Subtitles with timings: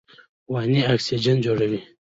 [0.51, 1.79] ونې اکسیجن جوړوي.